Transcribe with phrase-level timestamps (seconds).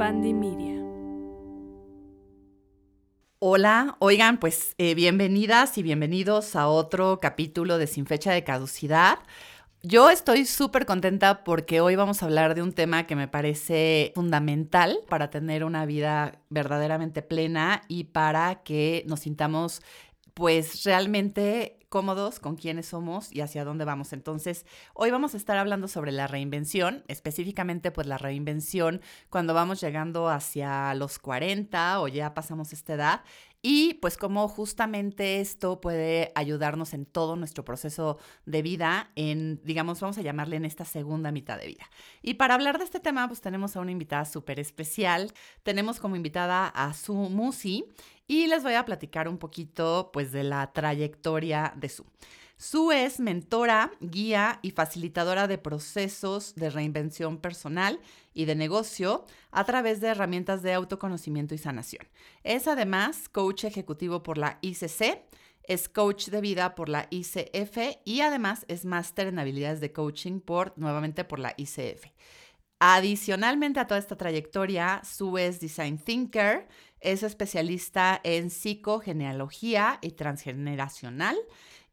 [0.00, 0.82] Media.
[3.38, 9.18] Hola, oigan, pues eh, bienvenidas y bienvenidos a otro capítulo de Sin Fecha de Caducidad.
[9.82, 14.12] Yo estoy súper contenta porque hoy vamos a hablar de un tema que me parece
[14.14, 19.82] fundamental para tener una vida verdaderamente plena y para que nos sintamos
[20.32, 24.14] pues realmente cómodos con quiénes somos y hacia dónde vamos.
[24.14, 24.64] Entonces,
[24.94, 30.30] hoy vamos a estar hablando sobre la reinvención, específicamente pues la reinvención cuando vamos llegando
[30.30, 33.20] hacia los 40 o ya pasamos esta edad
[33.62, 40.00] y pues cómo justamente esto puede ayudarnos en todo nuestro proceso de vida, en, digamos,
[40.00, 41.90] vamos a llamarle en esta segunda mitad de vida.
[42.22, 45.32] Y para hablar de este tema, pues tenemos a una invitada súper especial.
[45.62, 47.84] Tenemos como invitada a Su Musi
[48.30, 52.06] y les voy a platicar un poquito pues de la trayectoria de Su.
[52.56, 57.98] Su es mentora, guía y facilitadora de procesos de reinvención personal
[58.32, 62.06] y de negocio a través de herramientas de autoconocimiento y sanación.
[62.44, 65.24] Es además coach ejecutivo por la ICC,
[65.64, 70.38] es coach de vida por la ICF y además es máster en habilidades de coaching
[70.38, 72.06] por nuevamente por la ICF.
[72.82, 76.66] Adicionalmente a toda esta trayectoria, Su es design thinker,
[77.00, 81.36] es especialista en psicogenealogía y transgeneracional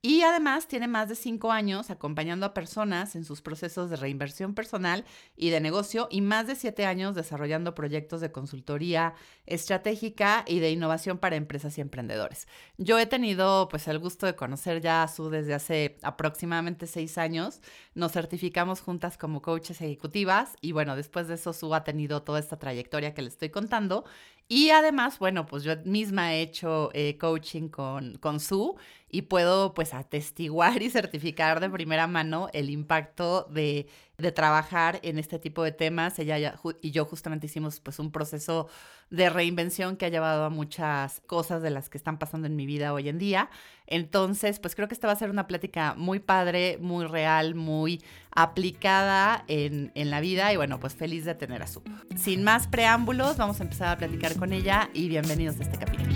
[0.02, 4.54] y además tiene más de cinco años acompañando a personas en sus procesos de reinversión
[4.54, 9.16] personal y de negocio y más de siete años desarrollando proyectos de consultoría
[9.48, 12.48] estratégica y de innovación para empresas y emprendedores.
[12.78, 17.18] Yo he tenido pues el gusto de conocer ya a Su desde hace aproximadamente seis
[17.18, 17.60] años.
[17.96, 22.40] Nos certificamos juntas como coaches ejecutivas y bueno, después de eso Su ha tenido toda
[22.40, 24.06] esta trayectoria que le estoy contando
[24.48, 28.76] y además, bueno, pues yo misma he hecho eh, coaching con, con Su
[29.10, 35.18] y puedo pues atestiguar y certificar de primera mano el impacto de, de trabajar en
[35.18, 36.20] este tipo de temas.
[36.20, 38.68] Ella y yo justamente hicimos pues un proceso
[39.10, 42.66] de reinvención que ha llevado a muchas cosas de las que están pasando en mi
[42.66, 43.50] vida hoy en día.
[43.86, 48.04] Entonces, pues creo que esta va a ser una plática muy padre, muy real, muy
[48.32, 51.82] aplicada en, en la vida y bueno, pues feliz de tener a Su.
[52.18, 56.08] Sin más preámbulos, vamos a empezar a platicar con ella y bienvenidos a este capítulo.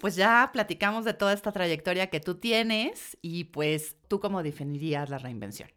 [0.00, 5.10] Pues ya platicamos de toda esta trayectoria que tú tienes y pues tú cómo definirías
[5.10, 5.70] la reinvención.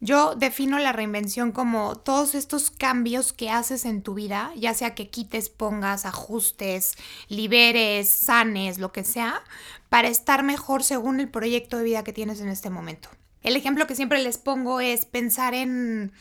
[0.00, 4.94] Yo defino la reinvención como todos estos cambios que haces en tu vida, ya sea
[4.94, 6.96] que quites, pongas, ajustes,
[7.28, 9.42] liberes, sanes, lo que sea,
[9.88, 13.08] para estar mejor según el proyecto de vida que tienes en este momento.
[13.42, 16.12] El ejemplo que siempre les pongo es pensar en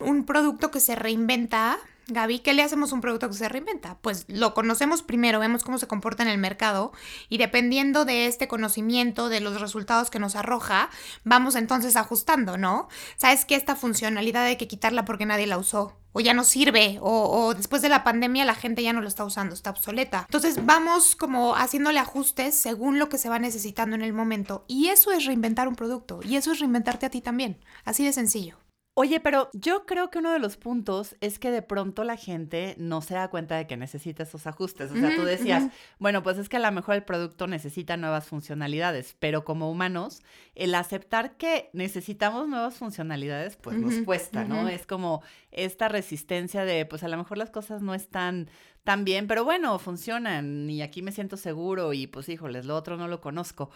[0.00, 1.78] un producto que se reinventa
[2.12, 3.98] Gaby, ¿qué le hacemos a un producto que se reinventa?
[4.00, 6.92] Pues lo conocemos primero, vemos cómo se comporta en el mercado
[7.28, 10.90] y dependiendo de este conocimiento, de los resultados que nos arroja,
[11.24, 12.88] vamos entonces ajustando, ¿no?
[13.16, 16.98] Sabes que esta funcionalidad hay que quitarla porque nadie la usó o ya no sirve,
[17.00, 20.26] o, o, después de la pandemia la gente ya no lo está usando, está obsoleta.
[20.28, 24.64] Entonces vamos como haciéndole ajustes según lo que se va necesitando en el momento.
[24.68, 27.58] Y eso es reinventar un producto, y eso es reinventarte a ti también.
[27.84, 28.61] Así de sencillo.
[28.94, 32.74] Oye, pero yo creo que uno de los puntos es que de pronto la gente
[32.76, 34.90] no se da cuenta de que necesita esos ajustes.
[34.90, 38.26] O sea, tú decías, bueno, pues es que a lo mejor el producto necesita nuevas
[38.26, 40.20] funcionalidades, pero como humanos,
[40.54, 44.68] el aceptar que necesitamos nuevas funcionalidades, pues nos cuesta, ¿no?
[44.68, 48.50] Es como esta resistencia de, pues a lo mejor las cosas no están
[48.84, 52.98] tan bien, pero bueno, funcionan y aquí me siento seguro y pues híjoles, lo otro
[52.98, 53.70] no lo conozco.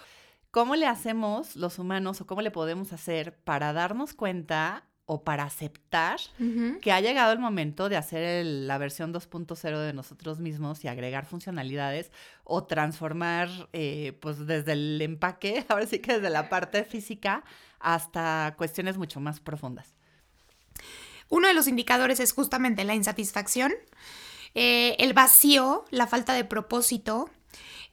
[0.51, 5.45] ¿Cómo le hacemos los humanos o cómo le podemos hacer para darnos cuenta o para
[5.45, 6.19] aceptar
[6.83, 11.27] que ha llegado el momento de hacer la versión 2.0 de nosotros mismos y agregar
[11.27, 12.11] funcionalidades
[12.43, 17.45] o transformar, eh, pues desde el empaque, ahora sí que desde la parte física
[17.79, 19.95] hasta cuestiones mucho más profundas.
[21.29, 23.73] Uno de los indicadores es justamente la insatisfacción,
[24.55, 27.31] eh, el vacío, la falta de propósito,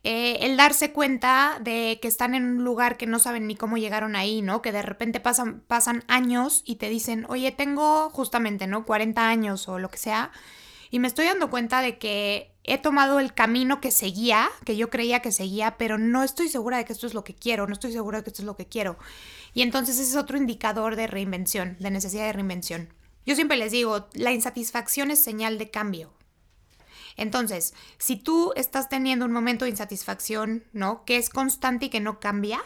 [0.06, 3.78] eh, el darse cuenta de que están en un lugar que no saben ni cómo
[3.78, 4.62] llegaron ahí, ¿no?
[4.62, 8.86] Que de repente pasan, años y te dicen, oye, tengo justamente, ¿no?
[8.86, 10.32] 40 años o lo que sea,
[10.92, 14.90] y me estoy dando cuenta de que he tomado el camino que seguía, que yo
[14.90, 17.74] creía que seguía, pero no estoy segura de que esto es lo que quiero, no
[17.74, 18.98] estoy segura de que esto es lo que quiero.
[19.54, 22.94] Y entonces ese es otro indicador de reinvención, de necesidad de reinvención.
[23.26, 26.14] Yo siempre les digo, la insatisfacción es señal de cambio.
[27.16, 31.06] Entonces, si tú estás teniendo un momento de insatisfacción, ¿no?
[31.06, 32.62] Que es constante y que no cambia,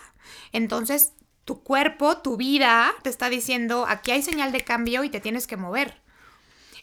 [0.51, 1.13] entonces
[1.45, 5.47] tu cuerpo, tu vida te está diciendo, aquí hay señal de cambio y te tienes
[5.47, 6.01] que mover.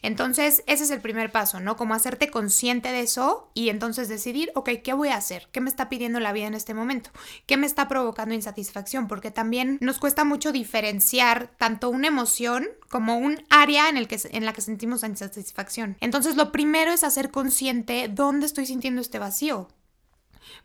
[0.05, 1.75] Entonces, ese es el primer paso, ¿no?
[1.77, 5.47] Como hacerte consciente de eso y entonces decidir, ok, ¿qué voy a hacer?
[5.51, 7.09] ¿Qué me está pidiendo la vida en este momento?
[7.47, 9.07] ¿Qué me está provocando insatisfacción?
[9.07, 14.19] Porque también nos cuesta mucho diferenciar tanto una emoción como un área en, el que,
[14.31, 15.97] en la que sentimos insatisfacción.
[16.01, 19.67] Entonces, lo primero es hacer consciente dónde estoy sintiendo este vacío.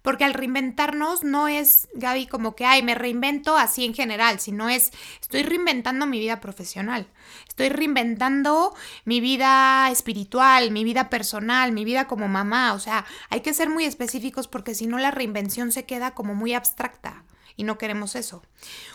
[0.02, 4.68] Porque al reinventarnos no es, Gaby, como que, ay, me reinvento así en general, sino
[4.68, 7.06] es, estoy reinventando mi vida profesional,
[7.46, 8.74] estoy reinventando
[9.04, 12.72] mi vida espiritual, mi vida personal, mi vida como mamá.
[12.72, 16.34] O sea, hay que ser muy específicos porque si no la reinvención se queda como
[16.34, 17.24] muy abstracta
[17.56, 18.42] y no queremos eso.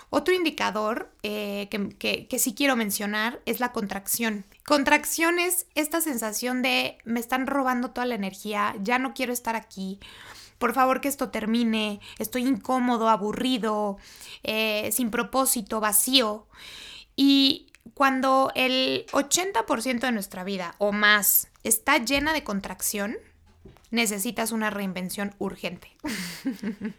[0.10, 4.46] Otro indicador eh, que, que, sí quiero mencionar es la contracción.
[4.66, 9.56] Contracción es esta sensación de me están robando toda la energía, ya no quiero estar
[9.56, 10.00] aquí,
[10.58, 13.98] por favor que esto termine, estoy incómodo, aburrido,
[14.44, 16.48] eh, sin propósito, vacío.
[17.16, 23.18] Y cuando el 80% de nuestra vida o más está llena de contracción,
[23.92, 25.96] necesitas una reinvención urgente.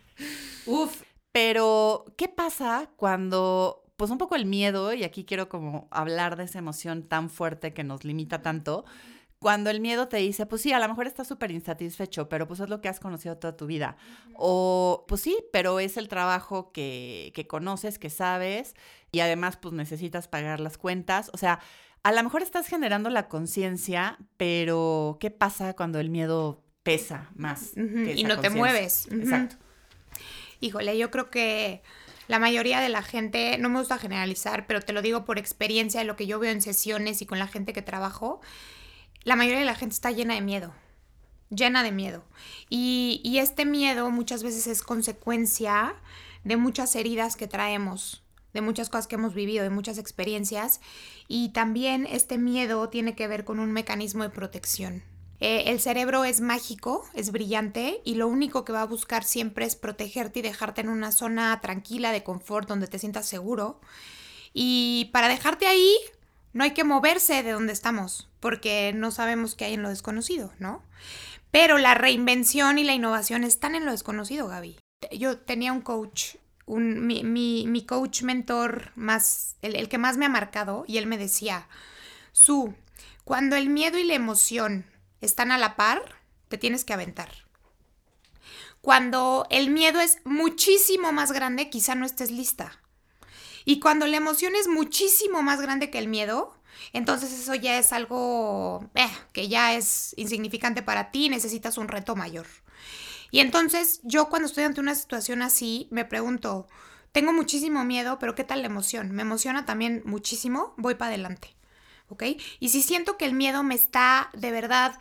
[0.66, 1.02] Uf,
[1.32, 6.44] pero ¿qué pasa cuando, pues un poco el miedo, y aquí quiero como hablar de
[6.44, 8.84] esa emoción tan fuerte que nos limita tanto,
[9.46, 12.58] cuando el miedo te dice, pues sí, a lo mejor estás súper insatisfecho, pero pues
[12.58, 13.96] es lo que has conocido toda tu vida.
[14.34, 18.74] O pues sí, pero es el trabajo que, que conoces, que sabes,
[19.12, 21.30] y además pues necesitas pagar las cuentas.
[21.32, 21.60] O sea,
[22.02, 27.74] a lo mejor estás generando la conciencia, pero ¿qué pasa cuando el miedo pesa más?
[27.76, 29.06] y no te mueves.
[29.12, 29.54] Exacto.
[30.58, 31.82] Híjole, yo creo que
[32.26, 36.00] la mayoría de la gente, no me gusta generalizar, pero te lo digo por experiencia
[36.00, 38.40] de lo que yo veo en sesiones y con la gente que trabajo,
[39.26, 40.72] la mayoría de la gente está llena de miedo,
[41.50, 42.22] llena de miedo.
[42.70, 45.96] Y, este miedo muchas veces es consecuencia
[46.44, 48.22] de muchas heridas que traemos,
[48.54, 50.80] de muchas cosas que hemos vivido, de muchas experiencias.
[51.26, 55.02] Y también este miedo tiene que ver con un mecanismo de protección.
[55.40, 59.66] Eh, el cerebro es mágico, es brillante y lo único que va a buscar siempre
[59.66, 63.80] es protegerte y dejarte en una zona tranquila de confort donde te sientas seguro.
[64.54, 65.96] Y para dejarte ahí,
[66.56, 70.54] no hay que moverse de donde estamos, porque no sabemos qué hay en lo desconocido,
[70.58, 70.82] ¿no?
[71.50, 74.78] Pero la reinvención y la innovación están en lo desconocido, Gaby.
[75.12, 80.30] Yo tenía un coach, un, mi, coach mentor más, el, el que más me ha
[80.30, 81.68] marcado, y él me decía,
[82.32, 82.74] Su,
[83.24, 84.86] cuando el miedo y la emoción
[85.20, 86.00] están a la par,
[86.48, 87.32] te tienes que aventar.
[88.80, 92.80] Cuando el miedo es muchísimo más grande, quizá no estés lista.
[93.66, 96.54] Y cuando la emoción es muchísimo más grande que el miedo,
[96.92, 102.14] entonces eso ya es algo eh, que ya es insignificante para ti, necesitas un reto
[102.14, 102.46] mayor.
[103.32, 106.68] Y entonces yo cuando estoy ante una situación así, me pregunto,
[107.10, 109.10] tengo muchísimo miedo, pero ¿qué tal la emoción?
[109.10, 111.55] Me emociona también muchísimo, voy para adelante.
[112.08, 112.22] ¿Ok?
[112.60, 114.98] Y si siento que el miedo me está de verdad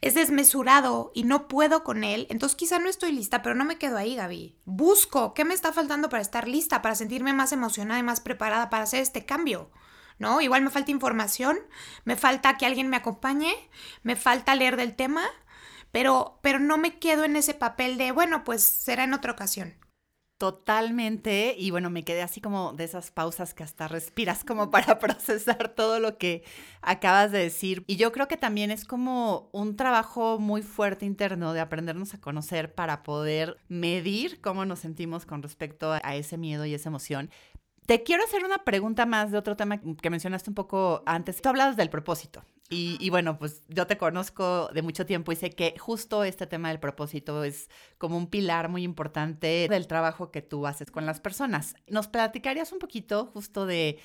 [0.00, 3.78] es desmesurado y no puedo con él, entonces quizá no estoy lista, pero no me
[3.78, 4.56] quedo ahí, Gaby.
[4.64, 8.70] Busco qué me está faltando para estar lista, para sentirme más emocionada y más preparada
[8.70, 9.70] para hacer este cambio.
[10.20, 10.40] ¿No?
[10.40, 11.60] Igual me falta información,
[12.04, 13.54] me falta que alguien me acompañe,
[14.02, 15.22] me falta leer del tema,
[15.92, 19.76] pero, pero no me quedo en ese papel de, bueno, pues será en otra ocasión.
[20.38, 21.56] Totalmente.
[21.58, 25.70] Y bueno, me quedé así como de esas pausas que hasta respiras como para procesar
[25.70, 26.44] todo lo que
[26.80, 27.82] acabas de decir.
[27.88, 32.20] Y yo creo que también es como un trabajo muy fuerte interno de aprendernos a
[32.20, 37.30] conocer para poder medir cómo nos sentimos con respecto a ese miedo y esa emoción.
[37.86, 41.42] Te quiero hacer una pregunta más de otro tema que mencionaste un poco antes.
[41.42, 42.44] Tú hablabas del propósito.
[42.70, 46.68] Y, bueno, pues yo te conozco de mucho tiempo y sé que justo este tema
[46.68, 51.18] del propósito es como un pilar muy importante del trabajo que tú haces con las
[51.18, 51.76] personas.
[51.86, 53.98] ¿Nos platicarías un poquito justo de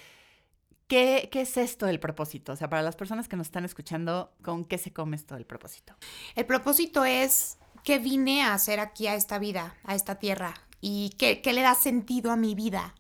[0.88, 2.54] qué, qué es esto del propósito?
[2.54, 5.46] O sea, para las personas que nos están escuchando, ¿con qué se come esto del
[5.46, 5.94] propósito?
[6.36, 11.10] El propósito es qué vine a hacer aquí a esta vida, a esta tierra, y
[11.18, 12.96] qué, qué le da sentido a mi vida.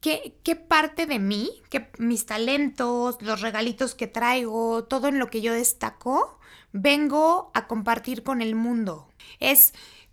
[0.00, 5.40] ¿Qué, parte de mí, qué, mis talentos, los regalitos que traigo, todo en lo que
[5.40, 6.38] yo destaco,
[6.72, 9.08] vengo a compartir con el mundo?
[9.40, 9.72] Es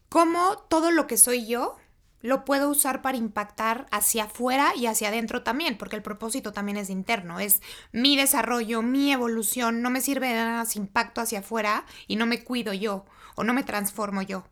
[0.09, 1.77] cómo todo lo que soy yo
[2.21, 6.77] lo puedo usar para impactar hacia afuera y hacia adentro también, porque el propósito también
[6.77, 11.39] es interno, es mi desarrollo, mi evolución, no me sirve de nada si impacto hacia
[11.39, 14.43] afuera y no me cuido yo o no me transformo yo.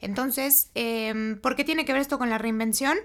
[0.00, 2.96] Entonces, em, ¿por qué tiene que ver esto con la reinvención?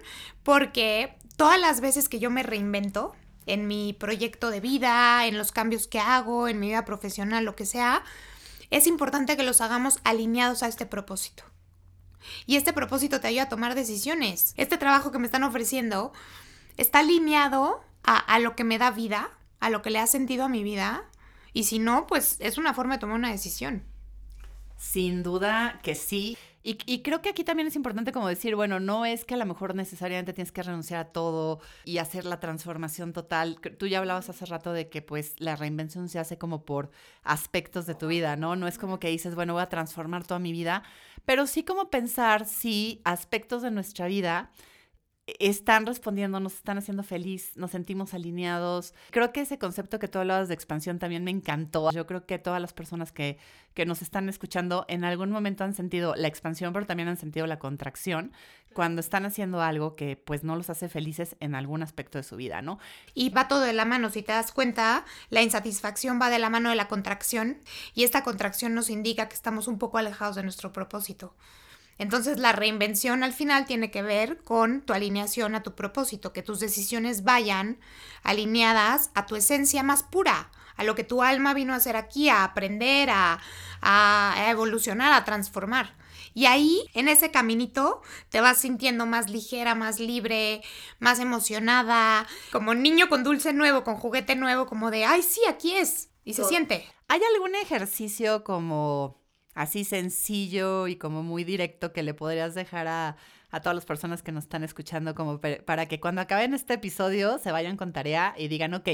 [0.44, 5.52] Porque todas las veces que yo me reinvento en mi proyecto de vida, en los
[5.52, 8.04] cambios que hago, en mi vida profesional, lo que sea,
[8.70, 11.44] es importante que los hagamos alineados a este propósito.
[12.46, 14.54] Y este propósito te ayuda a tomar decisiones.
[14.58, 16.14] Este trabajo que me están ofreciendo
[16.78, 20.46] está alineado a, a lo que me da vida, a lo que le ha sentido
[20.46, 21.04] a mi vida.
[21.52, 23.84] Y si no, pues es una forma de tomar una decisión.
[24.78, 26.38] Sin duda que sí.
[26.66, 29.46] Y, creo que aquí también es importante como decir, bueno, no es que a lo
[29.46, 33.60] mejor necesariamente tienes que renunciar a todo y hacer la transformación total.
[33.78, 36.90] Tú ya hablabas hace rato de que pues la reinvención se hace como por
[37.24, 38.56] aspectos de tu vida, ¿no?
[38.56, 40.84] No es como que dices, bueno, voy a transformar toda mi vida,
[41.26, 44.50] pero sí como pensar si aspectos de nuestra vida
[45.26, 48.94] están respondiendo, nos están haciendo feliz, nos sentimos alineados.
[49.12, 51.92] Creo que ese concepto que tú hablabas de expansión también me encantó.
[51.92, 53.38] Yo creo que todas las personas que,
[53.74, 57.48] que nos están escuchando en algún momento han sentido la expansión, pero también han sentido
[57.48, 58.34] la contracción
[58.74, 62.36] cuando están haciendo algo que pues no los hace felices en algún aspecto de su
[62.36, 62.80] vida, ¿no?
[63.14, 66.50] Y va todo de la mano, si te das cuenta, la insatisfacción va de la
[66.50, 67.60] mano de la contracción
[67.94, 71.34] y esta contracción nos indica que estamos un poco alejados de nuestro propósito.
[71.98, 76.42] Entonces la reinvención al final tiene que ver con tu alineación a tu propósito, que
[76.42, 77.80] tus decisiones vayan
[78.24, 82.30] alineadas a tu esencia más pura, a lo que tu alma vino a hacer aquí,
[82.30, 83.40] a aprender, a,
[84.50, 85.96] evolucionar, a transformar.
[86.34, 90.64] Y ahí, en ese caminito, te vas sintiendo más ligera, más libre,
[91.00, 95.76] más emocionada, como niño con dulce nuevo, con juguete nuevo, como de, ay, sí, aquí
[95.76, 96.10] es.
[96.26, 96.88] Y se siente.
[97.08, 99.23] ¿Hay algún ejercicio como
[99.54, 103.16] así sencillo y como muy directo que le podrías dejar a,
[103.62, 107.52] todas las personas que nos están escuchando como para que cuando acaben este episodio se
[107.52, 108.90] vayan con tarea y digan, ok,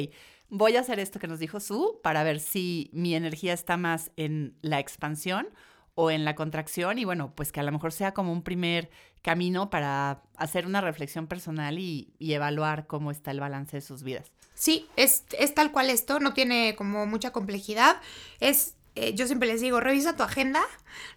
[0.50, 4.12] voy a hacer esto que nos dijo Su para ver si mi energía está más
[4.18, 5.48] en la expansión
[5.96, 8.90] o en la contracción y bueno, pues que a lo mejor sea como un primer
[9.22, 14.32] camino para hacer una reflexión personal y, evaluar cómo está el balance de sus vidas.
[14.54, 17.98] Sí, es, es tal cual esto, no tiene como mucha complejidad,
[18.40, 20.62] es eh, yo siempre les digo, revisa tu agenda,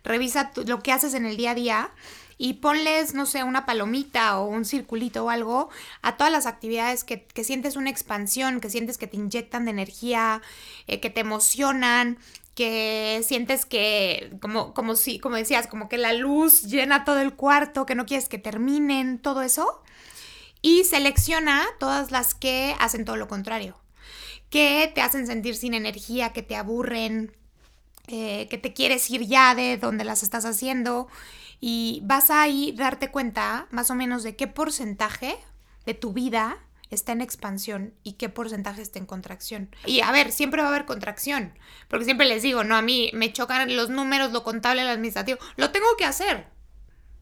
[0.05, 1.91] revisa lo que haces en el día a día
[2.39, 5.69] y ponles, no sé, una palomita o un circulito o algo
[6.01, 10.43] a todas las actividades que, sientes una expansión, que sientes que te inyectan de energía,
[10.87, 12.19] eh, que te emocionan,
[12.55, 17.35] que sientes que, como, como si, como decías, como que la luz llena todo el
[17.35, 19.83] cuarto, que no quieres que terminen, todo eso.
[20.61, 23.77] Y selecciona todas las que hacen todo lo contrario,
[24.51, 27.33] que te hacen sentir sin energía, que te aburren,
[28.09, 31.09] eh, que te quieres ir ya de donde las estás haciendo
[31.61, 35.37] y vas a ahí darte cuenta más o menos de qué porcentaje
[35.87, 36.59] de tu vida
[36.91, 39.75] está en expansión y qué porcentaje está en contracción.
[39.87, 41.55] Y a ver, siempre va a haber contracción,
[41.89, 45.39] porque siempre les digo, no, a mí me chocan los números, lo contable, lo administrativo,
[45.57, 46.47] lo tengo que hacer,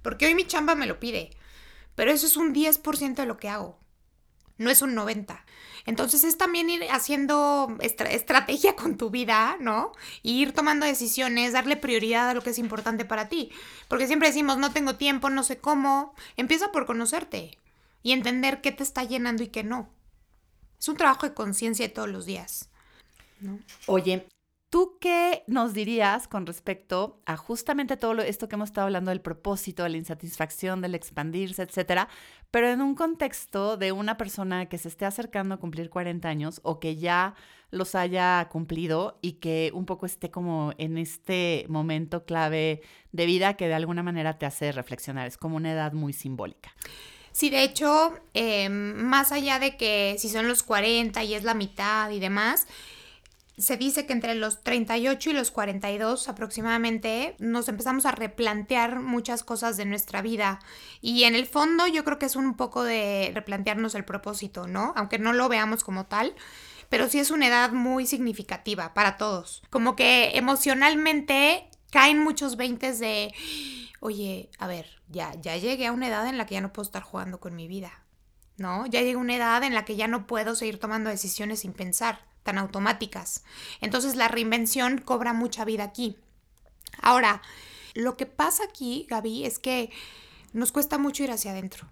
[0.02, 1.30] porque hoy mi chamba me lo pide,
[1.94, 3.78] pero eso es un 10% de lo que hago,
[4.60, 5.40] no es un 90%.
[5.86, 9.92] Entonces es también ir haciendo estrategia con tu vida, ¿no?
[10.22, 13.50] Y ir tomando decisiones, darle prioridad a lo que es importante para ti.
[13.88, 16.14] Porque siempre decimos, no tengo tiempo, no sé cómo.
[16.36, 17.58] Empieza por conocerte
[18.02, 19.88] y entender qué te está llenando y qué no.
[20.78, 22.68] Es un trabajo de conciencia todos los días.
[23.40, 23.58] ¿no?
[23.86, 24.28] Oye,
[24.70, 29.20] ¿Tú qué nos dirías con respecto a justamente todo esto que hemos estado hablando del
[29.20, 32.08] propósito, de la insatisfacción, del expandirse, etcétera,
[32.52, 36.60] pero en un contexto de una persona que se esté acercando a cumplir 40 años
[36.62, 37.34] o que ya
[37.72, 43.54] los haya cumplido y que un poco esté como en este momento clave de vida
[43.54, 45.26] que de alguna manera te hace reflexionar?
[45.26, 46.72] Es como una edad muy simbólica.
[47.32, 51.54] Sí, de hecho, em, más allá de que si son los 40 y es la
[51.54, 52.68] mitad y demás,
[53.60, 59.44] se dice que entre los 38 y los 42 aproximadamente nos empezamos a replantear muchas
[59.44, 60.60] cosas de nuestra vida
[61.02, 64.94] y en el fondo yo creo que es un poco de replantearnos el propósito, ¿no?
[64.96, 66.34] Aunque no lo veamos como tal,
[66.88, 69.62] pero sí es una edad muy significativa para todos.
[69.68, 73.34] Como que emocionalmente caen muchos veintes de,
[74.00, 76.86] oye, a ver, ya, ya llegué a una edad en la que ya no puedo
[76.86, 78.04] estar jugando con mi vida,
[78.56, 78.86] ¿no?
[78.86, 81.74] Ya llegué a una edad en la que ya no puedo seguir tomando decisiones sin
[81.74, 83.44] pensar tan automáticas.
[83.80, 86.16] Entonces la reinvención cobra mucha vida aquí.
[87.00, 87.42] Ahora,
[87.94, 89.90] lo que pasa aquí, Gaby, es que
[90.52, 91.88] nos cuesta mucho ir hacia adentro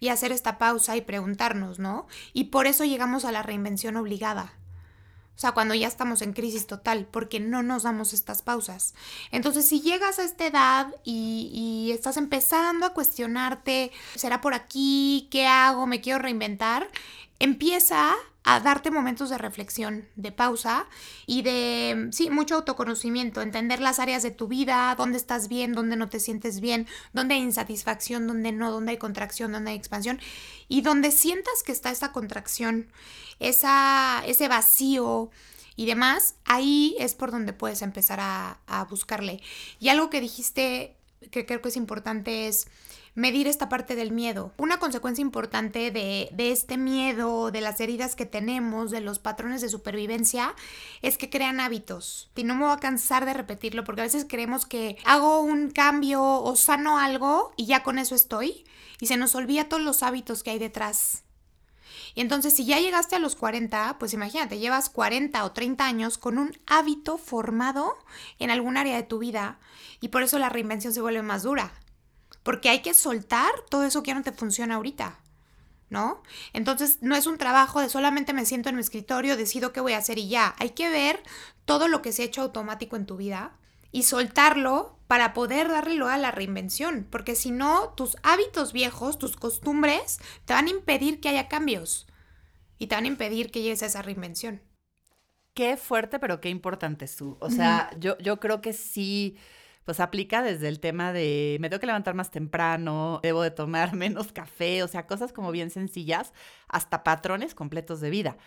[0.00, 2.06] y hacer esta pausa y preguntarnos, ¿no?
[2.32, 4.52] Y por eso llegamos a la reinvención obligada.
[5.36, 8.94] O sea, cuando ya estamos en crisis total, porque no nos damos estas pausas.
[9.32, 15.26] Entonces, si llegas a esta edad y, y, estás empezando a cuestionarte, ¿será por aquí?
[15.32, 15.88] ¿Qué hago?
[15.88, 16.88] ¿Me quiero reinventar?
[17.40, 20.86] Empieza a darte momentos de reflexión, de pausa
[21.26, 25.96] y de, sí, mucho autoconocimiento, entender las áreas de tu vida, dónde estás bien, dónde
[25.96, 30.20] no te sientes bien, dónde hay insatisfacción, dónde no, dónde hay contracción, dónde hay expansión
[30.68, 32.92] y donde sientas que está esa contracción,
[33.40, 35.30] esa, ese vacío
[35.74, 39.40] y demás, ahí es por donde puedes empezar a, a buscarle.
[39.80, 40.96] Y algo que dijiste
[41.30, 42.66] que creo que es importante es
[43.14, 44.52] medir esta parte del miedo.
[44.56, 49.60] Una consecuencia importante de, de, este miedo, de las heridas que tenemos, de los patrones
[49.60, 50.54] de supervivencia,
[51.02, 52.30] es que crean hábitos.
[52.34, 55.70] Y no me voy a cansar de repetirlo porque a veces creemos que hago un
[55.70, 58.64] cambio o sano algo y ya con eso estoy
[59.00, 61.23] y se nos olvida todos los hábitos que hay detrás.
[62.14, 66.18] Y entonces si ya llegaste a los 40, pues imagínate, llevas 40 o 30 años
[66.18, 67.96] con un hábito formado
[68.38, 69.58] en algún área de tu vida
[70.00, 71.72] y por eso la reinvención se vuelve más dura
[72.44, 75.18] porque hay que soltar todo eso que ya no te funciona ahorita.
[75.90, 76.22] ¿No?
[76.52, 79.92] Entonces no es un trabajo de solamente me siento en mi escritorio, decido qué voy
[79.92, 80.54] a hacer y ya.
[80.58, 81.22] Hay que ver
[81.66, 83.52] todo lo que se ha hecho automático en tu vida
[83.94, 89.36] y soltarlo para poder darle a la reinvención, porque si no, tus hábitos viejos, tus
[89.36, 92.08] costumbres, te van a impedir que haya cambios
[92.76, 94.60] y te van a impedir que llegues a esa reinvención.
[95.54, 97.36] Qué fuerte, pero qué importante es tú.
[97.38, 99.36] O sea, yo, yo creo que sí
[99.84, 103.94] pues aplica desde el tema de me tengo que levantar más temprano, debo de tomar
[103.94, 106.32] menos café, o sea, cosas como bien sencillas,
[106.66, 108.38] hasta patrones completos de vida.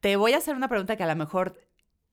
[0.00, 1.66] Te voy a hacer una pregunta que a lo mejor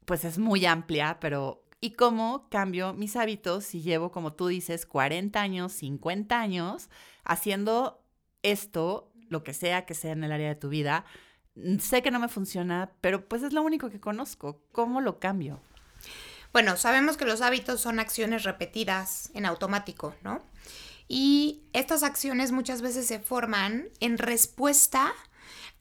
[0.05, 4.86] pues es muy amplia, pero ¿y cómo cambio mis hábitos si llevo, como tú dices,
[4.86, 6.90] 40 años, 50 años
[7.25, 8.02] haciendo
[8.42, 11.04] esto, lo que sea que sea en el área de tu vida?
[11.80, 14.63] Sé que no me funciona, pero pues es lo único que conozco.
[14.72, 15.60] ¿Cómo lo cambio?
[16.54, 20.42] Bueno, sabemos que los hábitos son acciones repetidas en automático, ¿no?
[21.10, 25.12] Y estas acciones muchas veces se forman en respuesta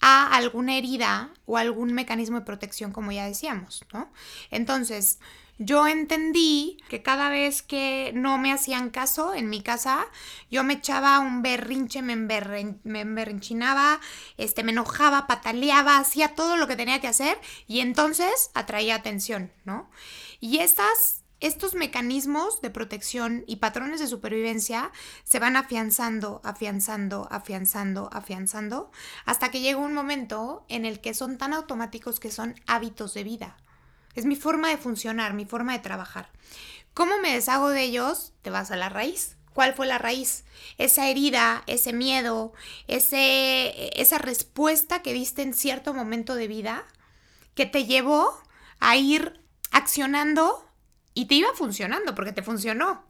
[0.00, 4.12] a alguna herida o algún mecanismo de protección, como ya decíamos, ¿no?
[4.50, 5.20] Entonces,
[5.64, 10.06] yo entendí que cada vez que no me hacían caso en mi casa,
[10.50, 14.00] yo me echaba un berrinche, me, me emberrinchinaba,
[14.36, 19.52] este, me enojaba, pataleaba, hacía todo lo que tenía que hacer y entonces atraía atención,
[19.64, 19.90] ¿no?
[20.40, 24.90] Y estas, estos mecanismos de protección y patrones de supervivencia
[25.24, 28.90] se van afianzando, afianzando, afianzando, afianzando,
[29.24, 33.24] hasta que llega un momento en el que son tan automáticos que son hábitos de
[33.24, 33.56] vida.
[34.14, 36.30] Es mi forma de funcionar, mi forma de trabajar.
[36.94, 38.32] ¿Cómo me deshago de ellos?
[38.42, 39.36] Te vas a la raíz.
[39.54, 40.44] ¿Cuál fue la raíz?
[40.78, 42.52] Esa herida, ese miedo,
[42.86, 46.84] ese, esa respuesta que diste en cierto momento de vida
[47.54, 48.42] que te llevó
[48.80, 50.66] a ir accionando
[51.14, 53.04] y te iba funcionando porque te funcionó.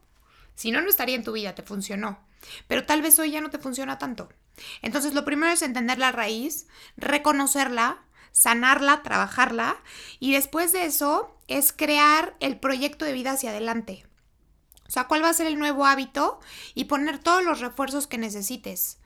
[0.54, 2.18] Si no, no estaría en tu vida, te funcionó.
[2.66, 4.28] Pero tal vez hoy ya no te funciona tanto.
[4.82, 9.76] Entonces, lo primero es entender la raíz, reconocerla, sanarla, trabajarla
[10.18, 14.04] y después de eso es crear el proyecto de vida hacia adelante.
[14.88, 16.40] O sea, cuál va a ser el nuevo hábito
[16.74, 18.98] y poner todos los refuerzos que necesites.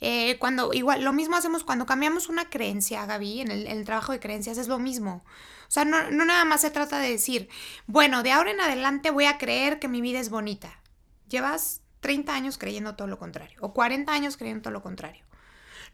[0.00, 4.20] Eh, cuando, igual, lo mismo hacemos cuando cambiamos una creencia, Gaby, en el, trabajo de
[4.20, 5.24] creencias, es lo mismo.
[5.66, 7.48] O sea, no, no nada más se trata de decir,
[7.86, 10.80] bueno, de ahora en adelante voy a creer que mi vida es bonita.
[11.28, 15.27] Llevas 30 años creyendo todo lo contrario, o 40 años creyendo todo lo contrario.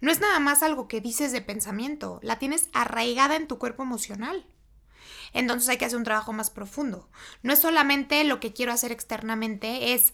[0.00, 3.82] No es nada más algo que dices de pensamiento, la tienes arraigada en tu cuerpo
[3.82, 4.46] emocional.
[5.32, 7.08] Entonces hay que hacer un trabajo más profundo.
[7.42, 10.12] No es solamente lo que quiero hacer externamente, es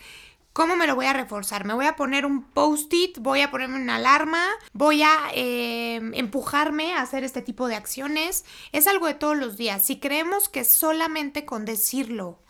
[0.53, 1.65] ¿Cómo me lo voy a reforzar?
[1.65, 6.93] Me voy a poner un post-it, voy a ponerme una alarma, voy a em, empujarme
[6.93, 8.45] a hacer este tipo de acciones.
[8.73, 9.85] Es algo de todos los días.
[9.87, 12.41] Si creemos que solamente con decirlo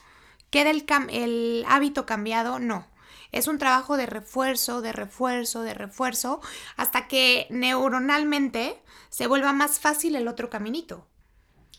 [0.49, 0.71] queda
[1.11, 2.87] el hábito cambiado, no.
[3.33, 6.41] Es un trabajo de refuerzo, de refuerzo, de refuerzo,
[6.77, 11.07] hasta que neuronalmente se vuelva más fácil el otro caminito.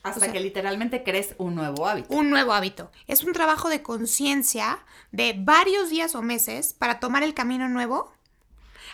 [0.03, 2.13] Hasta que literalmente crees un nuevo hábito.
[2.13, 2.91] Un nuevo hábito.
[3.05, 4.79] Es un trabajo de conciencia
[5.11, 8.11] de varios días o meses para tomar el camino nuevo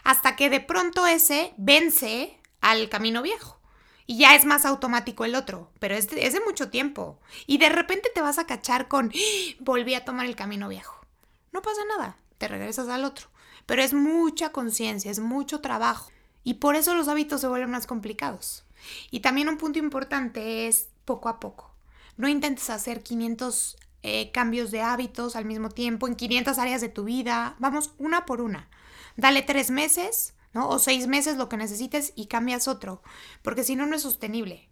[0.03, 3.59] hasta que de pronto ese vence al camino viejo.
[4.05, 7.19] Y ya es más automático el otro, pero es de, es de mucho tiempo.
[7.45, 9.55] Y de repente te vas a cachar con, ¡Ah!
[9.59, 11.05] volví a tomar el camino viejo.
[11.51, 13.28] No pasa nada, te regresas al otro.
[13.65, 16.12] Pero es mucha conciencia, es mucho trabajo.
[16.43, 18.65] Y por eso los hábitos se vuelven más complicados.
[19.12, 21.76] Y también un punto importante es poco a poco.
[22.15, 26.89] No intentes hacer 500 eh, cambios de hábitos al mismo tiempo en 500 áreas de
[26.89, 27.56] tu vida.
[27.60, 28.69] Vamos una por una.
[29.17, 30.69] Dale tres meses, ¿no?
[30.69, 33.02] O seis meses lo que necesites y cambias otro,
[33.41, 34.69] porque si no, no es sostenible.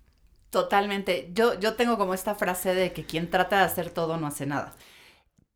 [0.51, 1.31] Totalmente.
[1.33, 4.45] Yo, yo tengo como esta frase de que quien trata de hacer todo no hace
[4.45, 4.75] nada.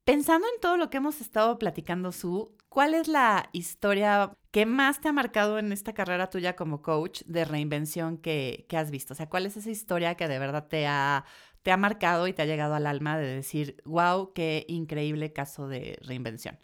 [0.10, 5.02] Pensando en todo lo que hemos estado platicando, Su, ¿cuál es la historia que más
[5.02, 9.14] te ha marcado en esta carrera tuya como coach de reinvención que, que has visto?
[9.14, 11.26] O sea, ¿cuál es esa historia que de verdad te ha,
[11.62, 15.68] te ha marcado y te ha llegado al alma de decir, wow, qué increíble caso
[15.68, 16.58] de reinvención?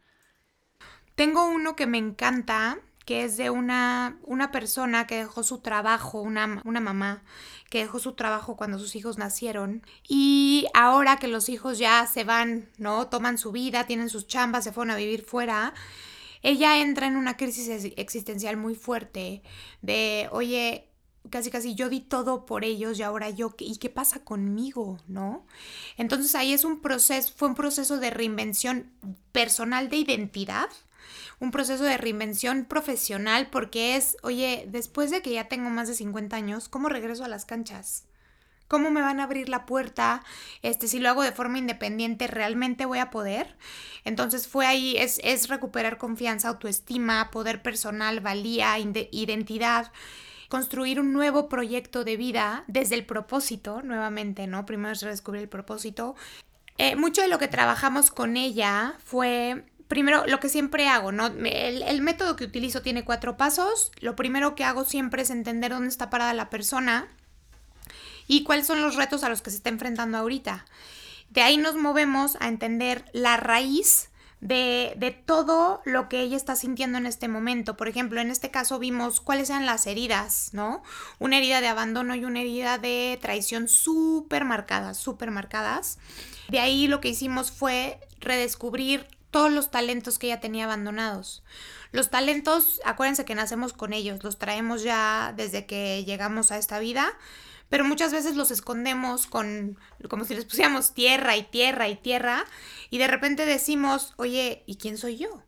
[1.14, 6.22] Tengo uno que me encanta, que es de una, una persona que dejó su trabajo,
[6.22, 7.24] una, una mamá
[7.70, 12.24] que dejó su trabajo cuando sus hijos nacieron y ahora que los hijos ya se
[12.24, 13.08] van, ¿no?
[13.08, 15.74] Toman su vida, tienen sus chambas, se fueron a vivir fuera.
[16.42, 19.42] Ella entra en una crisis existencial muy fuerte
[19.82, 20.90] de, oye,
[21.30, 25.00] casi casi yo di todo por ellos y ahora yo, ¿y qué pasa conmigo?
[25.08, 25.46] ¿No?
[25.98, 28.92] Entonces ahí es un proceso, fue un proceso de reinvención
[29.32, 30.70] personal de identidad,
[31.40, 35.96] un proceso de reinvención profesional porque es, oye, después de que ya tengo más de
[35.96, 38.06] 50 años, ¿cómo regreso a las canchas?
[38.68, 40.24] ¿Cómo me van a abrir la puerta?
[40.64, 43.56] Este, si lo hago de forma independiente, ¿realmente voy a poder?
[44.06, 49.92] Entonces fue ahí, es, es recuperar confianza, autoestima, poder personal, valía, identidad
[50.50, 54.66] construir un nuevo proyecto de vida desde el propósito, nuevamente, ¿no?
[54.66, 56.16] Primero es redescubrir el propósito.
[56.78, 61.28] Eh, mucho de lo que trabajamos con ella fue primero, lo que siempre hago, ¿no?
[61.28, 63.92] El, el, método que utilizo tiene cuatro pasos.
[64.00, 67.08] Lo primero que hago siempre es entender dónde está parada la persona
[68.28, 70.66] y cuáles son los retos a los que se está enfrentando ahorita.
[71.30, 74.10] De ahí nos movemos a entender la raíz
[74.42, 77.78] de, todo lo que ella está sintiendo en este momento.
[77.78, 80.84] Por ejemplo, en este caso vimos cuáles eran las heridas, ¿no?
[81.20, 85.98] Una herida de abandono y una herida de traición súper marcadas, súper marcadas.
[86.48, 91.44] De ahí lo que hicimos fue redescubrir todos los talentos que ella tenía abandonados.
[91.92, 96.80] Los talentos, acuérdense que nacemos con ellos, los traemos ya desde que llegamos a esta
[96.80, 97.12] vida
[97.68, 99.78] pero muchas veces los escondemos con
[100.10, 102.46] como si les pusiéramos tierra y tierra y tierra
[102.90, 105.44] y de repente decimos, oye, ¿y quién soy yo?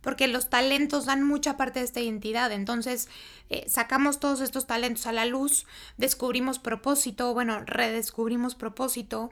[0.00, 2.52] Porque los talentos dan mucha parte de esta identidad.
[2.52, 3.10] Entonces,
[3.50, 5.66] eh, sacamos todos estos talentos a la luz,
[5.98, 9.30] descubrimos propósito, bueno, redescubrimos propósito.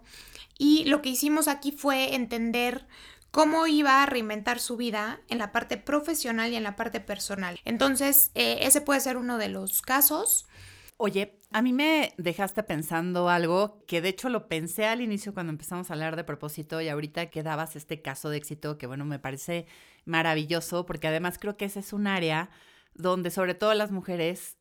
[0.59, 2.87] Y lo que hicimos aquí fue entender
[3.31, 7.59] cómo iba a reinventar su vida en la parte profesional y en la parte personal.
[7.65, 10.47] Entonces, eh, ese puede ser uno de los casos.
[10.97, 15.53] Oye, a mí me dejaste pensando algo que de hecho lo pensé al inicio cuando
[15.53, 19.05] empezamos a hablar de propósito y ahorita que dabas este caso de éxito que bueno,
[19.05, 19.67] me parece
[20.05, 22.51] maravilloso porque además creo que ese es un área
[22.95, 24.59] donde sobre todo las mujeres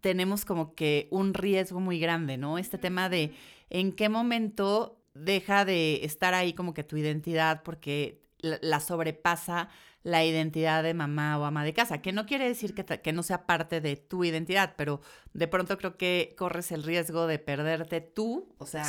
[0.00, 2.58] tenemos como que un riesgo muy grande, ¿no?
[2.58, 3.34] Este tema de
[3.68, 9.70] en qué momento deja de estar ahí como que tu identidad porque la sobrepasa
[10.04, 13.22] la identidad de mamá o ama de casa, que no quiere decir que, que, no
[13.22, 15.00] sea parte de tu identidad, pero
[15.32, 18.86] de pronto creo que corres el riesgo de perderte tú, o sea,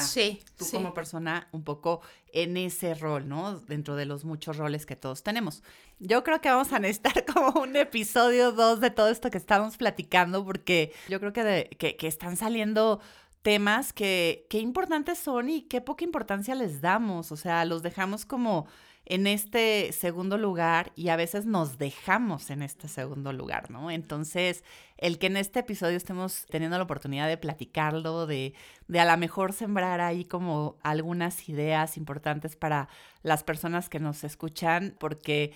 [0.58, 2.02] tú como persona un poco
[2.34, 3.58] en ese rol, ¿no?
[3.62, 5.64] Dentro de los muchos roles que todos tenemos.
[6.00, 9.78] Yo creo que vamos a necesitar como un episodio dos de todo esto que estamos
[9.78, 13.00] platicando, porque yo creo que, que, que están saliendo
[13.46, 18.26] temas que qué importantes son y qué poca importancia les damos, o sea, los dejamos
[18.26, 18.66] como
[19.06, 23.92] en este segundo lugar y a veces nos dejamos en este segundo lugar, ¿no?
[23.92, 24.64] Entonces,
[24.98, 28.56] el que en este episodio estemos teniendo la oportunidad de platicarlo, de,
[28.88, 32.90] de a lo mejor sembrar ahí como algunas ideas importantes para
[33.22, 35.54] las personas que nos escuchan, porque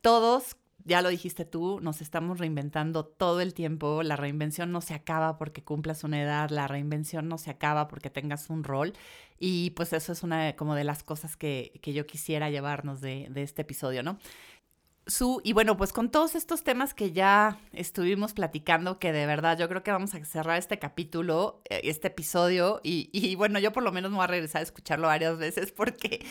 [0.00, 4.04] todos ya lo dijiste tú, nos estamos reinventando todo el tiempo.
[4.04, 8.08] La reinvención no se acaba porque cumplas una edad, la reinvención no se acaba porque
[8.08, 8.92] tengas un rol.
[9.40, 13.26] Y pues eso es una como de las cosas que, que yo quisiera llevarnos de,
[13.30, 14.18] de este episodio, ¿no?
[15.08, 19.56] Su, y bueno, pues con todos estos temas que ya estuvimos platicando, que de verdad
[19.56, 23.72] yo creo que vamos a cerrar este capítulo, eh, este episodio, y, y bueno, yo
[23.72, 26.26] por lo menos me voy a regresar a escucharlo varias veces porque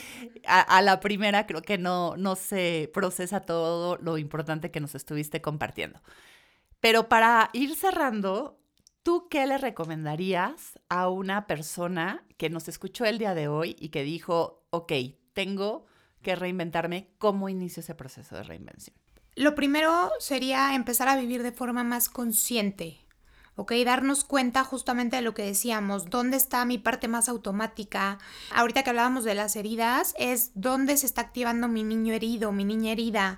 [0.45, 4.93] a, a, la primera creo que no, no se procesa todo lo importante que nos
[4.93, 6.01] estuviste compartiendo.
[6.81, 8.59] Pero para ir cerrando,
[9.03, 13.87] ¿tú qué le recomendarías a una persona que nos escuchó el día de hoy y
[13.87, 14.91] que dijo, ok,
[15.33, 15.85] tengo
[16.25, 18.97] que reinventarme, ¿cómo inicio ese proceso de reinvención?
[19.35, 23.05] Lo primero sería empezar a vivir de forma más consciente,
[23.55, 23.73] ¿ok?
[23.85, 28.17] Darnos cuenta justamente de lo que decíamos, dónde está mi parte más automática.
[28.51, 32.65] Ahorita que hablábamos de las heridas, es dónde se está activando mi niño herido, mi
[32.65, 33.37] niña herida.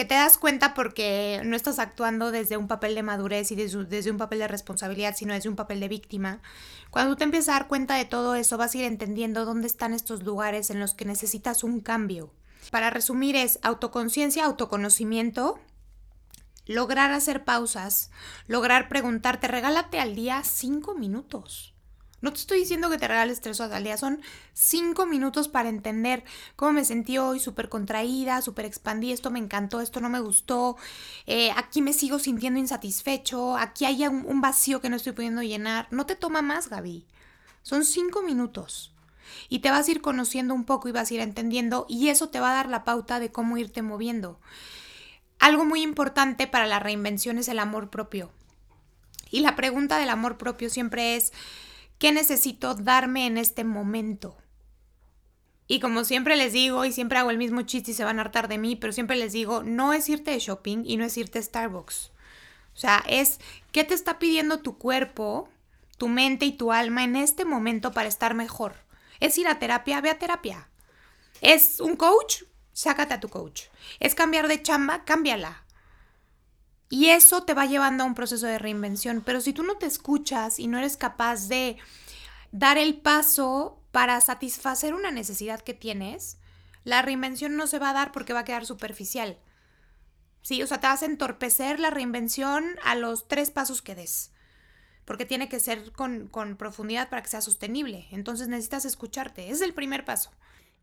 [0.00, 4.10] Que te das cuenta porque no estás actuando desde un papel de madurez y desde,
[4.10, 6.40] un papel de responsabilidad, sino desde un papel de víctima.
[6.88, 9.92] Cuando te empiezas a dar cuenta de todo eso, vas a ir entendiendo dónde están
[9.92, 12.32] estos lugares en los que necesitas un cambio.
[12.70, 15.60] Para resumir es autoconciencia, autoconocimiento,
[16.64, 18.10] lograr hacer pausas,
[18.46, 21.69] lograr preguntarte, regálate al día cinco minutos.
[22.20, 24.20] No te estoy diciendo que te regales tres horas al día, son
[24.52, 26.22] cinco minutos para entender
[26.56, 30.76] cómo me sentí hoy, súper contraída, súper expandida, esto me encantó, esto no me gustó,
[31.26, 35.42] eh, aquí me sigo sintiendo insatisfecho, aquí hay un, un vacío que no estoy pudiendo
[35.42, 35.88] llenar.
[35.90, 37.06] No te toma más, Gaby.
[37.62, 38.92] Son cinco minutos.
[39.48, 42.28] Y te vas a ir conociendo un poco y vas a ir entendiendo y eso
[42.30, 44.40] te va a dar la pauta de cómo irte moviendo.
[45.38, 48.30] algo muy importante para la reinvención es el amor propio.
[49.30, 51.32] Y la pregunta del amor propio siempre es,
[52.00, 54.36] ¿qué necesito darme en este momento?
[55.68, 58.22] Y como siempre les digo, y siempre hago el mismo chiste y se van a
[58.22, 61.16] hartar de mí, pero siempre les digo, no es irte de shopping y no es
[61.16, 62.10] irte a Starbucks.
[62.74, 63.38] O sea, es
[63.70, 65.48] qué te está pidiendo tu cuerpo,
[65.98, 68.74] tu mente y tu alma en este momento para estar mejor.
[69.20, 70.68] Es ir a terapia, ve a terapia.
[71.42, 73.64] Es un coach, sácate a tu coach.
[74.00, 75.64] Es cambiar de chamba, cámbiala.
[76.92, 79.22] Y eso te va llevando a un proceso de reinvención.
[79.24, 81.76] Pero si tú no te escuchas y no eres capaz de
[82.50, 86.38] dar el paso para satisfacer una necesidad que tienes,
[86.82, 89.38] la reinvención no se va a dar porque va a quedar superficial.
[90.42, 94.32] Sí, o sea, te vas a entorpecer la reinvención a los tres pasos que des.
[95.04, 98.08] Porque tiene que ser con, con profundidad para que sea sostenible.
[98.10, 99.50] Entonces necesitas escucharte.
[99.50, 100.32] Es el primer paso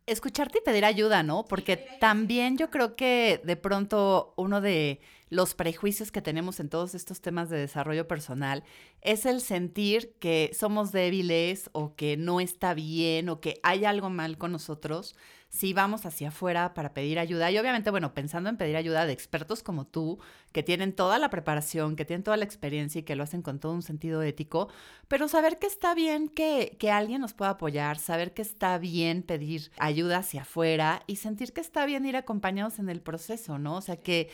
[0.08, 1.46] escucharte y pedir ayuda, ¿no?
[1.46, 6.96] Porque también yo creo que de pronto uno de los prejuicios que tenemos en todos
[6.96, 8.64] estos temas de desarrollo personal
[9.02, 14.10] es el sentir que somos débiles o que no está bien o que hay algo
[14.10, 15.16] mal con nosotros
[15.50, 17.50] si vamos hacia afuera para pedir ayuda.
[17.52, 20.20] Y obviamente, bueno, pensando en pedir ayuda de expertos como tú,
[20.52, 23.60] que tienen toda la preparación, que tienen toda la experiencia y que lo hacen con
[23.60, 24.70] todo un sentido ético,
[25.08, 29.24] pero saber que está bien que, que alguien nos pueda apoyar, saber que está bien
[29.24, 33.78] pedir ayuda hacia afuera y sentir que está bien ir acompañados en el proceso, ¿no?
[33.78, 34.30] O sea, que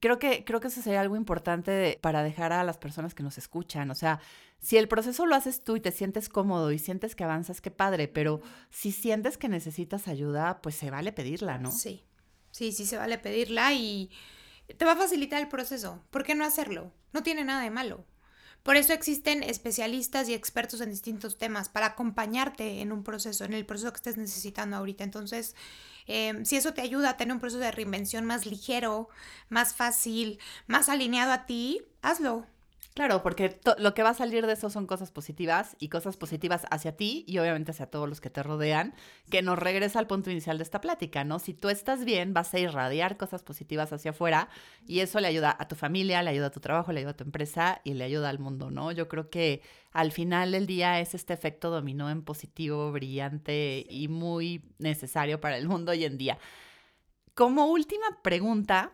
[0.00, 3.38] creo que, creo que eso sería algo importante para dejar a las personas que nos
[3.38, 3.90] escuchan.
[3.90, 4.20] O sea,
[4.60, 7.70] si el proceso lo haces tú y te sientes cómodo y sientes que avanzas, qué
[7.70, 11.70] padre, pero si sientes que necesitas ayuda, pues se vale pedirla, ¿no?
[11.72, 12.04] Sí,
[12.50, 14.10] sí, sí se vale pedirla y
[14.76, 16.02] te va a facilitar el proceso.
[16.10, 16.92] ¿Por qué no hacerlo?
[17.12, 18.04] No tiene nada de malo.
[18.62, 23.54] Por eso existen especialistas y expertos en distintos temas para acompañarte en un proceso, en
[23.54, 25.02] el proceso que estés necesitando ahorita.
[25.02, 25.56] Entonces,
[26.06, 29.08] Em, si eso te ayuda a tener un proceso de reinvención más ligero,
[29.48, 32.46] más fácil, más alineado a ti, hazlo.
[32.94, 36.66] Claro, porque lo que va a salir de eso son cosas positivas y cosas positivas
[36.70, 38.94] hacia ti y obviamente hacia todos los que te rodean,
[39.30, 41.38] que nos regresa al punto inicial de esta plática, ¿no?
[41.38, 44.50] Si tú estás bien, vas a irradiar cosas positivas hacia afuera
[44.86, 47.16] y eso le ayuda a tu familia, le ayuda a tu trabajo, le ayuda a
[47.16, 48.92] tu empresa y le ayuda al mundo, ¿no?
[48.92, 54.08] Yo creo que al final del día es este efecto dominó en positivo, brillante y
[54.08, 56.38] muy necesario para el mundo hoy en día.
[57.34, 58.92] Como última pregunta,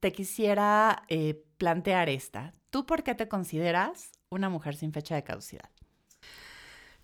[0.00, 2.52] te quisiera eh, plantear esta.
[2.70, 5.68] ¿Tú por qué te consideras una mujer sin fecha de caducidad?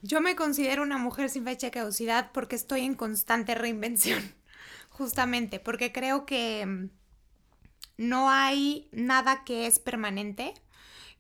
[0.01, 4.23] Yo me considero una mujer sin fecha de caducidad porque estoy en constante reinvención,
[4.91, 6.91] justamente, porque creo que mm,
[7.97, 10.55] no hay nada que es permanente.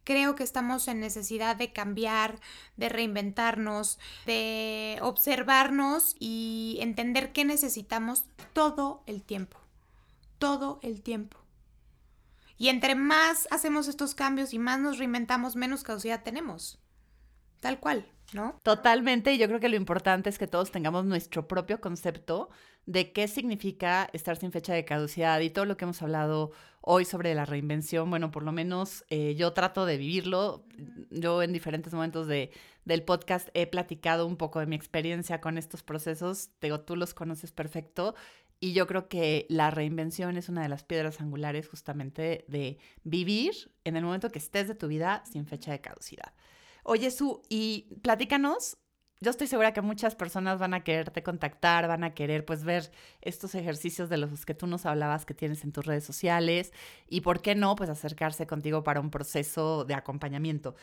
[0.04, 2.38] Creo que estamos en necesidad de cambiar,
[2.76, 9.56] de reinventarnos, de observarnos y entender qué necesitamos todo el tiempo.
[10.38, 11.43] Todo el tiempo.
[12.56, 16.78] Y entre más hacemos estos cambios y más nos reinventamos, menos caducidad tenemos.
[17.60, 18.60] Tal cual, ¿no?
[18.62, 22.50] Totalmente, y yo creo que lo importante es que todos tengamos nuestro propio concepto
[22.86, 27.06] de qué significa estar sin fecha de caducidad y todo lo que hemos hablado hoy
[27.06, 30.66] sobre la reinvención, bueno, por lo menos eh, yo trato de vivirlo.
[31.10, 32.50] Yo en diferentes momentos de,
[32.84, 37.14] del podcast he platicado un poco de mi experiencia con estos procesos, digo, tú los
[37.14, 38.14] conoces perfecto
[38.60, 43.52] y yo creo que la reinvención es una de las piedras angulares justamente de vivir
[43.84, 46.32] en el momento que estés de tu vida sin fecha de caducidad.
[46.82, 48.76] Oye, Su, y platícanos,
[49.20, 52.90] yo estoy segura que muchas personas van a quererte contactar, van a querer pues ver
[53.22, 56.72] estos ejercicios de los que tú nos hablabas que tienes en tus redes sociales
[57.08, 60.74] y por qué no pues acercarse contigo para un proceso de acompañamiento.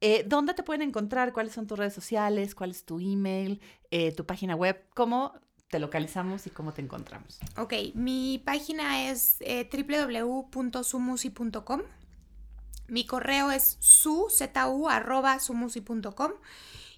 [0.00, 1.32] Eh, ¿Dónde te pueden encontrar?
[1.32, 2.54] ¿Cuáles son tus redes sociales?
[2.54, 3.60] ¿Cuál es tu email?
[3.90, 4.84] Eh, ¿Tu página web?
[4.94, 5.32] ¿Cómo
[5.74, 7.40] te localizamos y cómo te encontramos?
[7.56, 11.80] Ok, mi página es eh, www.sumusi.com.
[12.86, 14.28] Mi correo es su.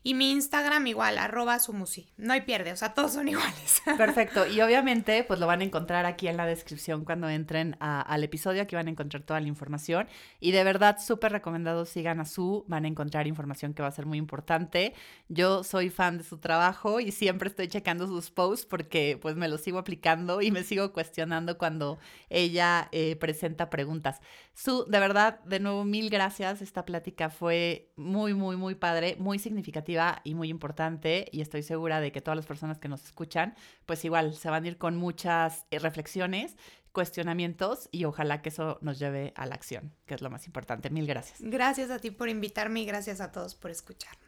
[0.07, 2.07] Y mi Instagram igual, arroba sumusi.
[2.17, 3.83] No hay pierde, o sea, todos son iguales.
[3.99, 4.47] Perfecto.
[4.47, 8.63] Y obviamente, pues lo van a encontrar aquí en la descripción cuando entren al episodio.
[8.63, 10.07] Aquí van a encontrar toda la información.
[10.39, 12.65] Y de verdad, súper recomendado, sigan a Su.
[12.69, 14.95] Van a encontrar información que va a ser muy importante.
[15.29, 19.49] Yo soy fan de su trabajo y siempre estoy checando sus posts porque pues me
[19.49, 21.99] los sigo aplicando y me sigo cuestionando cuando
[22.31, 24.21] ella eh, presenta preguntas.
[24.55, 26.63] Su, de verdad, de nuevo, mil gracias.
[26.63, 32.01] Esta plática fue muy, muy, muy padre, muy significativa y muy importante y estoy segura
[32.01, 33.55] de que todas las personas que nos escuchan,
[33.87, 36.57] pues igual se van a ir con muchas eh, reflexiones,
[36.93, 40.91] cuestionamientos y ojalá que eso nos lleve a la acción, que es lo más importante.
[40.91, 41.41] Mil gracias.
[41.41, 44.27] Gracias a ti por invitarme y gracias a todos por escucharnos.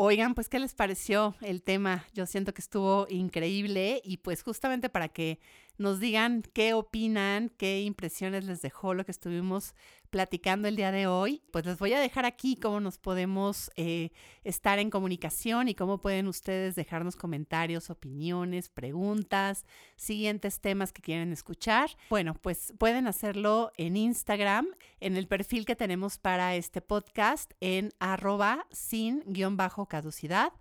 [0.00, 2.06] Oigan, pues, ¿qué les pareció el tema?
[2.14, 5.40] Yo siento que estuvo increíble y pues justamente para que
[5.78, 9.74] nos digan qué opinan, qué impresiones les dejó lo que estuvimos
[10.10, 11.42] platicando el día de hoy.
[11.52, 14.10] Pues les voy a dejar aquí cómo nos podemos eh,
[14.44, 19.64] estar en comunicación y cómo pueden ustedes dejarnos comentarios, opiniones, preguntas,
[19.96, 21.90] siguientes temas que quieren escuchar.
[22.10, 24.66] Bueno, pues pueden hacerlo en Instagram,
[25.00, 30.52] en el perfil que tenemos para este podcast, en arroba sin-caducidad.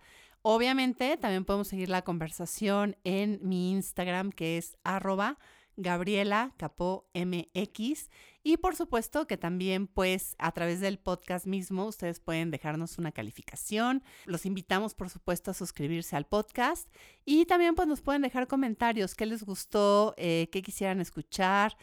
[0.41, 5.37] Obviamente, también podemos seguir la conversación en mi Instagram, que es arroba
[5.77, 8.09] Gabriela Capó MX.
[8.43, 13.11] Y por supuesto que también pues a través del podcast mismo ustedes pueden dejarnos una
[13.11, 14.03] calificación.
[14.25, 16.89] Los invitamos por supuesto a suscribirse al podcast
[17.25, 21.77] y también pues nos pueden dejar comentarios, qué les gustó, eh, qué quisieran escuchar,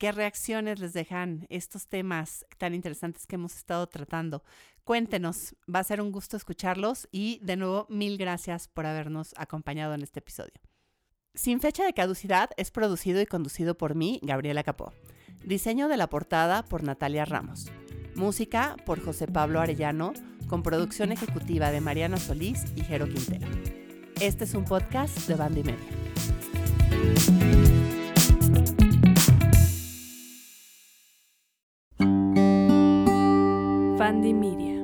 [0.00, 4.42] qué reacciones les dejan estos temas tan interesantes que hemos estado tratando.
[4.82, 9.92] Cuéntenos, va a ser un gusto escucharlos y de nuevo mil gracias por habernos acompañado
[9.92, 10.54] en este episodio.
[11.34, 14.94] Sin fecha de caducidad es producido y conducido por mí, Gabriela Capó.
[15.44, 17.70] Diseño de la portada por Natalia Ramos.
[18.14, 20.14] Música por José Pablo Arellano,
[20.48, 23.46] con producción ejecutiva de Mariana Solís y Jero Quintero.
[24.18, 25.88] Este es un podcast de Bandy Media.
[34.10, 34.79] Bandy Media.